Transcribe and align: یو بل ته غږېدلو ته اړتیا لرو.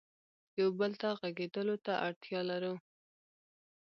یو 0.59 0.69
بل 0.79 0.91
ته 1.01 1.07
غږېدلو 1.19 1.75
ته 1.85 1.93
اړتیا 2.07 2.39
لرو. 2.49 2.73